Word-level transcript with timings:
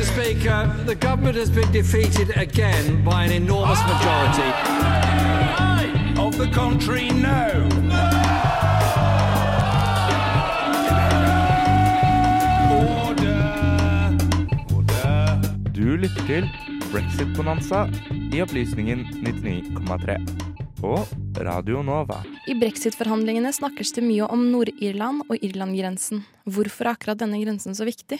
Mr. 0.00 0.14
Speaker, 0.14 0.84
the 0.86 0.94
government 0.94 1.36
has 1.36 1.50
been 1.50 1.70
defeated 1.72 2.34
again 2.34 3.04
by 3.04 3.24
an 3.24 3.32
enormous 3.32 3.78
majority. 3.80 4.48
Of 6.18 6.38
the 6.38 6.48
country, 6.54 7.10
no. 7.10 7.68
Order. 13.04 14.16
Order. 14.74 15.40
Du 15.74 15.96
lytter 15.96 16.26
til 16.26 16.48
Brexit-bonanza 16.92 17.88
i 18.32 18.42
opplysningen 18.42 18.98
99,3 18.98 20.39
på 20.80 20.96
Radio 21.36 21.82
Nova. 21.82 22.22
I 22.48 22.54
brexit-forhandlingene 22.56 23.52
snakkes 23.52 23.92
det 23.96 24.04
mye 24.04 24.24
om 24.32 24.46
Nord-Irland 24.52 25.26
og 25.28 25.42
Irland-grensen. 25.44 26.22
Hvorfor 26.48 26.88
er 26.88 26.94
akkurat 26.94 27.20
denne 27.20 27.40
grensen 27.42 27.76
så 27.76 27.84
viktig? 27.84 28.16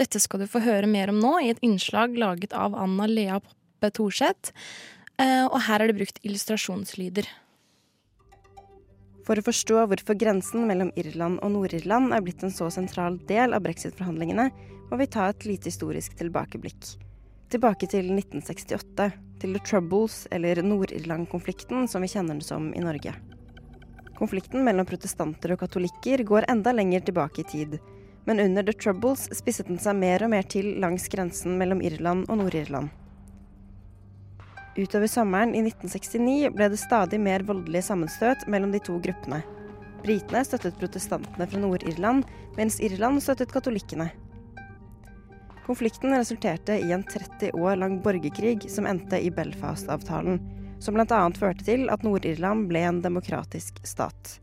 Dette 0.00 0.20
skal 0.22 0.42
du 0.42 0.48
få 0.50 0.64
høre 0.64 0.90
mer 0.90 1.12
om 1.12 1.20
nå 1.22 1.36
i 1.42 1.52
et 1.52 1.62
innslag 1.62 2.16
laget 2.18 2.56
av 2.58 2.74
Anna 2.74 3.06
Lea 3.06 3.38
Poppe 3.38 3.92
Thorseth. 3.94 4.50
Eh, 5.18 5.46
Og 5.46 5.60
her 5.68 5.84
er 5.84 5.92
det 5.92 5.98
brukt 6.00 6.18
illustrasjonslyder. 6.26 7.30
For 9.22 9.38
å 9.38 9.46
forstå 9.46 9.86
hvorfor 9.86 10.18
grensen 10.18 10.66
mellom 10.66 10.90
Irland 10.98 11.38
og 11.38 11.54
Nord-Irland 11.54 12.10
er 12.16 12.26
blitt 12.26 12.42
en 12.42 12.50
så 12.50 12.66
sentral 12.74 13.20
del 13.30 13.54
av 13.54 13.62
brexit-forhandlingene, 13.62 14.50
må 14.90 14.98
vi 14.98 15.06
ta 15.06 15.30
et 15.30 15.46
lite 15.46 15.70
historisk 15.70 16.18
tilbakeblikk. 16.18 16.96
Tilbake 17.52 17.84
til 17.84 18.06
1968, 18.08 19.10
til 19.42 19.52
The 19.52 19.60
Troubles, 19.60 20.22
eller 20.32 20.62
Nord-Irland-konflikten 20.64 21.84
som 21.84 22.00
vi 22.00 22.08
kjenner 22.08 22.38
den 22.38 22.46
som 22.46 22.70
i 22.72 22.80
Norge. 22.80 23.12
Konflikten 24.16 24.64
mellom 24.64 24.88
protestanter 24.88 25.52
og 25.52 25.60
katolikker 25.60 26.22
går 26.24 26.46
enda 26.48 26.72
lenger 26.72 27.04
tilbake 27.04 27.42
i 27.42 27.50
tid, 27.50 27.76
men 28.24 28.40
under 28.40 28.64
The 28.64 28.72
Troubles 28.72 29.26
spisset 29.36 29.68
den 29.68 29.82
seg 29.82 30.00
mer 30.00 30.24
og 30.24 30.32
mer 30.32 30.48
til 30.48 30.70
langs 30.80 31.10
grensen 31.12 31.58
mellom 31.60 31.84
Irland 31.84 32.24
og 32.32 32.40
Nord-Irland. 32.40 32.88
Utover 34.78 35.12
sommeren 35.12 35.52
i 35.52 35.60
1969 35.60 36.54
ble 36.56 36.72
det 36.72 36.80
stadig 36.80 37.20
mer 37.20 37.44
voldelige 37.44 37.84
sammenstøt 37.90 38.48
mellom 38.48 38.72
de 38.72 38.80
to 38.80 38.96
gruppene. 39.04 39.42
Britene 40.00 40.40
støttet 40.48 40.80
protestantene 40.80 41.52
fra 41.52 41.60
Nord-Irland, 41.60 42.24
mens 42.56 42.80
Irland 42.80 43.20
støttet 43.20 43.52
katolikkene. 43.52 44.08
Konflikten 45.66 46.16
resulterte 46.16 46.72
i 46.72 46.92
en 46.92 47.04
30 47.04 47.52
år 47.52 47.76
lang 47.76 48.00
borgerkrig 48.02 48.70
som 48.70 48.86
endte 48.86 49.20
i 49.22 49.30
Belfast-avtalen, 49.30 50.40
som 50.82 50.96
bl.a. 50.96 51.20
førte 51.38 51.64
til 51.64 51.86
at 51.92 52.02
Nord-Irland 52.02 52.66
ble 52.70 52.82
en 52.82 53.02
demokratisk 53.04 53.78
stat. 53.86 54.38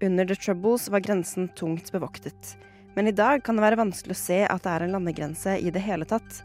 Under 0.00 0.24
The 0.24 0.36
Troubles 0.38 0.88
var 0.88 1.04
grensen 1.04 1.50
tungt 1.58 1.92
bevoktet, 1.92 2.54
men 2.96 3.10
i 3.10 3.12
dag 3.12 3.44
kan 3.44 3.58
det 3.58 3.66
være 3.66 3.80
vanskelig 3.82 4.16
å 4.16 4.20
se 4.22 4.38
at 4.46 4.64
det 4.64 4.72
er 4.72 4.86
en 4.86 4.94
landegrense 4.96 5.58
i 5.60 5.72
det 5.74 5.82
hele 5.84 6.08
tatt. 6.08 6.40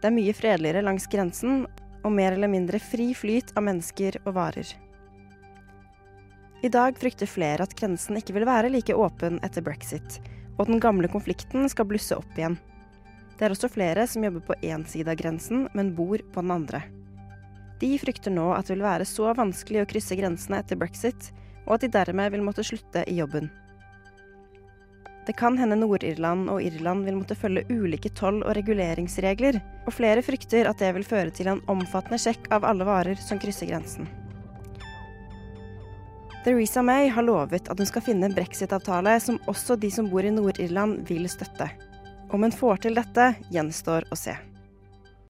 Det 0.00 0.10
er 0.10 0.16
mye 0.16 0.34
fredeligere 0.36 0.84
langs 0.84 1.08
grensen, 1.08 1.64
og 2.04 2.12
mer 2.12 2.32
eller 2.36 2.48
mindre 2.48 2.80
fri 2.80 3.10
flyt 3.16 3.52
av 3.56 3.64
mennesker 3.66 4.20
og 4.24 4.34
varer. 4.36 4.68
I 6.60 6.68
dag 6.68 6.96
frykter 7.00 7.28
flere 7.28 7.64
at 7.64 7.72
grensen 7.76 8.18
ikke 8.20 8.36
vil 8.36 8.48
være 8.48 8.72
like 8.72 8.96
åpen 8.96 9.38
etter 9.44 9.64
brexit, 9.64 10.20
og 10.60 10.68
den 10.68 10.80
gamle 10.82 11.08
konflikten 11.08 11.68
skal 11.72 11.88
blusse 11.88 12.18
opp 12.18 12.36
igjen. 12.36 12.58
Det 13.38 13.46
er 13.46 13.54
også 13.54 13.70
flere 13.72 14.04
som 14.04 14.24
jobber 14.26 14.44
på 14.50 14.58
én 14.60 14.84
side 14.84 15.08
av 15.08 15.16
grensen, 15.16 15.64
men 15.72 15.94
bor 15.96 16.20
på 16.20 16.44
den 16.44 16.52
andre. 16.52 16.82
De 17.80 17.94
frykter 17.96 18.34
nå 18.34 18.50
at 18.52 18.68
det 18.68 18.76
vil 18.76 18.84
være 18.84 19.08
så 19.08 19.32
vanskelig 19.32 19.80
å 19.80 19.88
krysse 19.88 20.18
grensene 20.18 20.60
etter 20.60 20.76
brexit, 20.76 21.30
og 21.64 21.78
at 21.78 21.86
de 21.86 21.92
dermed 21.96 22.34
vil 22.34 22.44
måtte 22.44 22.66
slutte 22.66 23.06
i 23.08 23.16
jobben. 23.16 23.48
Det 25.24 25.36
kan 25.38 25.56
hende 25.56 25.78
Nord-Irland 25.80 26.50
og 26.52 26.60
Irland 26.64 27.06
vil 27.08 27.16
måtte 27.16 27.36
følge 27.38 27.64
ulike 27.72 28.12
toll- 28.12 28.42
og 28.42 28.52
reguleringsregler, 28.58 29.60
og 29.86 29.96
flere 29.96 30.24
frykter 30.26 30.68
at 30.68 30.80
det 30.84 30.92
vil 30.96 31.08
føre 31.08 31.32
til 31.32 31.48
en 31.48 31.64
omfattende 31.72 32.20
sjekk 32.20 32.50
av 32.52 32.68
alle 32.68 32.88
varer 32.88 33.20
som 33.20 33.40
krysser 33.40 33.72
grensen. 33.72 34.08
Theresa 36.44 36.82
May 36.82 37.08
har 37.08 37.22
lovet 37.22 37.68
at 37.68 37.78
hun 37.78 37.88
skal 37.88 38.04
finne 38.04 38.30
en 38.30 38.34
brexit-avtale 38.34 39.18
som 39.20 39.36
også 39.50 39.76
de 39.76 39.90
som 39.92 40.06
bor 40.08 40.24
i 40.24 40.32
Nord-Irland 40.32 41.02
vil 41.08 41.28
støtte. 41.28 41.68
Om 42.32 42.46
hun 42.46 42.54
får 42.54 42.86
til 42.86 42.96
dette, 42.96 43.34
gjenstår 43.52 44.08
å 44.08 44.16
se. 44.16 44.38